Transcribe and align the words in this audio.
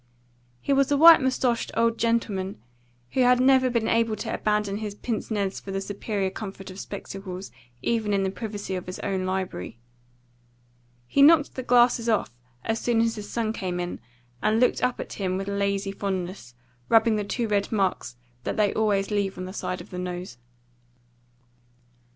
He 0.61 0.73
was 0.73 0.91
a 0.91 0.97
white 0.97 1.21
moustached 1.21 1.69
old 1.77 1.99
gentleman, 1.99 2.57
who 3.11 3.19
had 3.21 3.39
never 3.39 3.69
been 3.69 3.87
able 3.87 4.15
to 4.15 4.33
abandon 4.33 4.77
his 4.77 4.95
pince 4.95 5.29
nez 5.29 5.59
for 5.59 5.69
the 5.69 5.79
superior 5.79 6.31
comfort 6.31 6.71
of 6.71 6.79
spectacles, 6.79 7.51
even 7.83 8.11
in 8.11 8.23
the 8.23 8.31
privacy 8.31 8.73
of 8.73 8.87
his 8.87 8.97
own 9.01 9.27
library. 9.27 9.77
He 11.05 11.21
knocked 11.21 11.53
the 11.53 11.61
glasses 11.61 12.09
off 12.09 12.31
as 12.63 12.83
his 12.83 13.29
son 13.29 13.53
came 13.53 13.79
in 13.79 13.99
and 14.41 14.59
looked 14.59 14.81
up 14.81 14.99
at 14.99 15.13
him 15.13 15.37
with 15.37 15.47
lazy 15.47 15.91
fondness, 15.91 16.55
rubbing 16.89 17.15
the 17.15 17.23
two 17.23 17.47
red 17.47 17.71
marks 17.71 18.15
that 18.43 18.57
they 18.57 18.73
always 18.73 19.11
leave 19.11 19.37
on 19.37 19.45
the 19.45 19.53
side 19.53 19.81
of 19.81 19.91
the 19.91 19.99
nose. 19.99 20.39